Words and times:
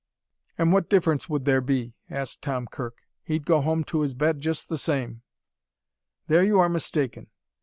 "An' 0.57 0.71
what 0.71 0.89
difference 0.89 1.29
would 1.29 1.45
there 1.45 1.61
be?" 1.61 1.93
asked 2.09 2.41
Tom 2.41 2.65
Kirk. 2.65 3.03
"He'd 3.23 3.45
go 3.45 3.61
home 3.61 3.83
to 3.83 4.01
his 4.01 4.15
bed 4.15 4.39
just 4.39 4.67
the 4.67 4.79
same." 4.79 5.21
"There, 6.25 6.43
you 6.43 6.57
are 6.57 6.69
mistaken. 6.69 7.27